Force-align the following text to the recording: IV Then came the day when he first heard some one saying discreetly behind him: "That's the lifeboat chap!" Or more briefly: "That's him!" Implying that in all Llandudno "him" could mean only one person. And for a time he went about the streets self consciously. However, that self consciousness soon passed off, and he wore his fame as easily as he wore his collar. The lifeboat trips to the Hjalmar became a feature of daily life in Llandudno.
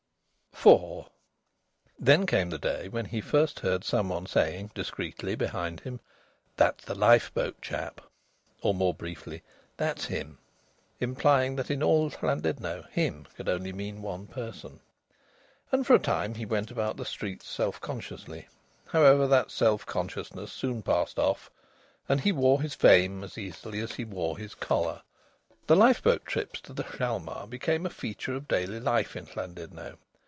IV 0.63 1.09
Then 1.97 2.27
came 2.27 2.51
the 2.51 2.59
day 2.59 2.87
when 2.87 3.05
he 3.05 3.19
first 3.19 3.61
heard 3.61 3.83
some 3.83 4.09
one 4.09 4.27
saying 4.27 4.69
discreetly 4.75 5.33
behind 5.33 5.79
him: 5.79 6.01
"That's 6.55 6.85
the 6.85 6.93
lifeboat 6.93 7.59
chap!" 7.63 7.99
Or 8.61 8.75
more 8.75 8.93
briefly: 8.93 9.41
"That's 9.77 10.05
him!" 10.05 10.37
Implying 10.99 11.55
that 11.55 11.71
in 11.71 11.81
all 11.81 12.11
Llandudno 12.11 12.83
"him" 12.91 13.25
could 13.35 13.47
mean 13.47 13.55
only 13.73 13.93
one 13.93 14.27
person. 14.27 14.81
And 15.71 15.87
for 15.87 15.95
a 15.95 15.99
time 15.99 16.35
he 16.35 16.45
went 16.45 16.69
about 16.69 16.95
the 16.95 17.05
streets 17.05 17.47
self 17.49 17.81
consciously. 17.81 18.47
However, 18.85 19.25
that 19.25 19.49
self 19.49 19.83
consciousness 19.87 20.53
soon 20.53 20.83
passed 20.83 21.17
off, 21.17 21.49
and 22.07 22.21
he 22.21 22.31
wore 22.31 22.61
his 22.61 22.75
fame 22.75 23.23
as 23.23 23.35
easily 23.35 23.79
as 23.79 23.93
he 23.93 24.05
wore 24.05 24.37
his 24.37 24.53
collar. 24.53 25.01
The 25.65 25.75
lifeboat 25.75 26.23
trips 26.23 26.61
to 26.61 26.73
the 26.73 26.83
Hjalmar 26.83 27.47
became 27.49 27.83
a 27.83 27.89
feature 27.89 28.35
of 28.35 28.47
daily 28.47 28.79
life 28.79 29.15
in 29.15 29.25
Llandudno. 29.25 29.97